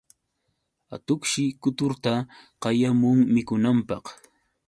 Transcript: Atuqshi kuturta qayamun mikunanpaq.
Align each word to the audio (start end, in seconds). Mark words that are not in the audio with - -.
Atuqshi 0.95 1.43
kuturta 1.61 2.13
qayamun 2.61 3.17
mikunanpaq. 3.33 4.05